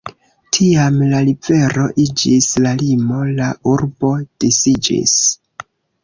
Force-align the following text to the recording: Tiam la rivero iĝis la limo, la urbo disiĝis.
Tiam 0.55 0.95
la 1.09 1.17
rivero 1.25 1.83
iĝis 2.03 2.47
la 2.65 2.71
limo, 2.79 3.19
la 3.41 3.49
urbo 3.73 4.11
disiĝis. 4.45 5.13